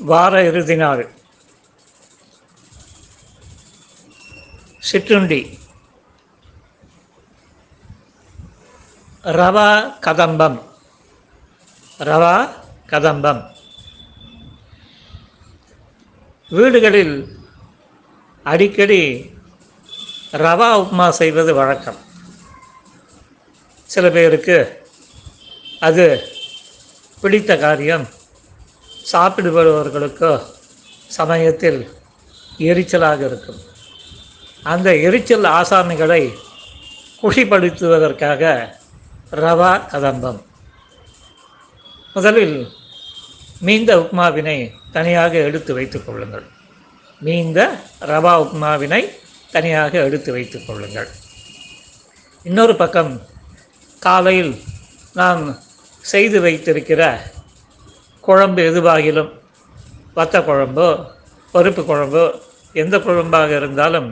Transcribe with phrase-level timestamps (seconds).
[0.00, 1.10] வார இறுதி நாள்.
[4.78, 5.58] சிற்றுண்டி.
[9.22, 10.62] ரவா கதம்பம்.
[11.98, 12.50] ரவா
[12.86, 13.52] கதம்பம்.
[16.50, 17.38] வீடுகளில்
[18.42, 19.34] அடிக்கடி
[20.32, 21.96] ரவா உப்புமா செய்வது வழக்கம்.
[23.84, 24.88] சில பேருக்கு
[25.80, 26.28] அது
[27.20, 28.18] பிடித்த காரியம்.
[29.12, 30.40] சாப்பிடுபவர்களுக்கோ
[31.06, 31.80] சமயத்தில்
[32.58, 33.60] எரிச்சலாக இருக்கும்.
[34.62, 36.22] அந்த எரிச்சல் ஆசாமிகளை
[37.22, 38.72] குஷிப்படுத்துவதற்காக
[39.30, 40.40] ரவா கதம்பம்.
[42.14, 42.68] முதலில்
[43.60, 46.46] மீந்த உப்மாவினை தனியாக எடுத்து வைத்துக் கொள்ளுங்கள்.
[47.20, 47.58] மீந்த
[48.00, 49.02] ரவா உப்மாவினை
[49.52, 51.08] தனியாக எடுத்து வைத்துக் கொள்ளுங்கள்.
[52.42, 53.22] இன்னொரு பக்கம்
[53.98, 54.62] காலையில்
[55.12, 55.58] நாம்
[56.00, 57.02] செய்து வைத்திருக்கிற
[58.20, 59.30] குழம்பு எதுவாகிலும்
[60.16, 60.88] வத்த குழம்போ
[61.54, 62.24] பருப்பு குழம்போ
[62.72, 64.08] எந்த குழம்பாக இருந்தாலும்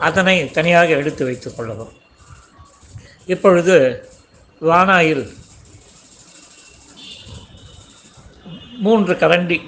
[0.00, 1.92] அதனை தனியாக எடுத்து வைத்துக் கொள்ளவும்.
[3.26, 3.76] இப்பொழுது
[4.60, 5.24] வானாயில்
[8.84, 9.58] மூன்று கரண்டி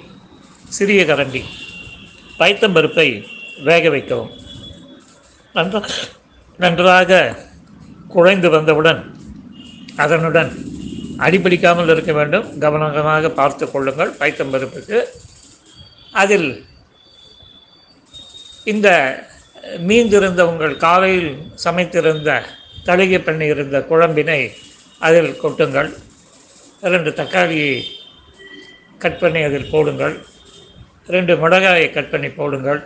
[0.69, 1.41] சிறிய கரண்டி
[2.39, 3.07] பைத்தம்பருப்பை
[3.63, 4.31] வேக வைக்கவும்.
[5.53, 5.89] நன்றாக
[6.57, 7.35] நன்றாக
[8.07, 9.01] குழைந்து வந்தவுடன்
[9.95, 10.51] அதனுடன்
[11.23, 12.47] அடிப்பிடிக்காமல் இருக்க வேண்டும்.
[12.63, 14.11] கவனமாக பார்த்து கொள்ளுங்கள்.
[14.19, 14.99] பைத்தம்பருப்புக்கு
[16.21, 16.49] அதில்
[18.73, 18.89] இந்த
[19.87, 21.31] மீந்திருந்த உங்கள் காலையில்
[21.63, 22.31] சமைத்திருந்த
[22.87, 24.39] தளிகை பண்ணி இருந்த குழம்பினை
[25.07, 25.89] அதில் கொட்டுங்கள்.
[26.93, 27.73] ரெண்டு தக்காளியை
[29.03, 30.15] கட் பண்ணி அதில் போடுங்கள்.
[31.15, 32.81] ரெண்டு மிளகாயை கட் பண்ணி போடுங்கள்.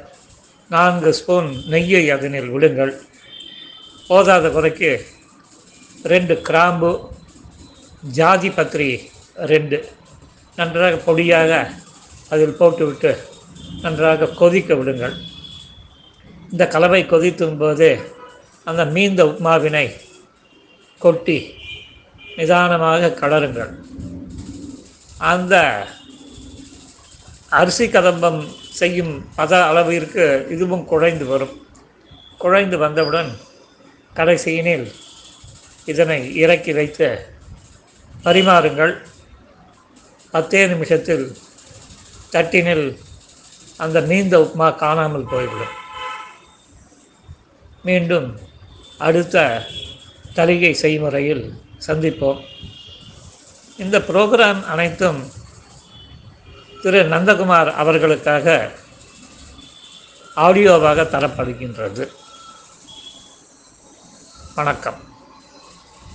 [0.69, 2.93] நான்கு ஸ்பூன் நெய்யை அதனில் விடுங்கள்.
[4.09, 4.91] போதாத குறைக்கு
[6.13, 6.91] ரெண்டு கிராம்பு
[8.03, 8.99] ஜாதி பத்திரி
[9.35, 9.89] ரெண்டு.
[10.55, 11.67] நன்றாக பொடியாக
[12.29, 13.17] அதில் போட்டுவிட்டு
[13.81, 15.15] நன்றாக கொதிக்க விடுங்கள்.
[16.51, 17.99] இந்த கலவை கொதித்தும் போது
[18.63, 19.95] அந்த மீந்த உப்மாவினை
[20.97, 21.55] கொட்டி
[22.35, 23.71] நிதானமாக கலருங்கள்.
[25.17, 25.85] அந்த
[27.49, 31.67] அரிசி கதம்பம் செய்யும் பத அளவிற்கு இதுவும் குழைந்து வரும்.
[32.37, 33.37] குழைந்து வந்தவுடன்
[34.15, 34.91] கடைசியினில்
[35.85, 37.37] இதனை இறக்கி வைத்து
[38.23, 38.97] பரிமாறுங்கள்.
[40.31, 41.37] பத்தே நிமிஷத்தில்
[42.31, 42.99] தட்டினில்
[43.77, 45.75] அந்த நீந்த உப்மா காணாமல் போய்விடும்.
[47.83, 48.39] மீண்டும்
[48.97, 49.65] அடுத்த
[50.33, 51.53] தலிகை செய்முறையில்
[51.87, 52.45] சந்திப்போம்.
[53.77, 55.31] இந்த புரோகிராம் அனைத்தும்
[56.81, 58.71] திரு நந்தகுமார் அவர்களுக்காக
[60.35, 62.07] ஆடியோவாக தரப்படுகின்றது.
[64.55, 65.08] வணக்கம்.